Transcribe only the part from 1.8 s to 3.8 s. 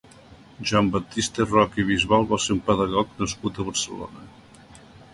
i Bisbal va ser un pedagog nascut a